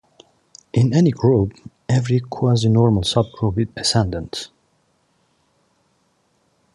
[0.73, 1.53] In any group,
[1.87, 4.49] every quasinormal subgroup is ascendant.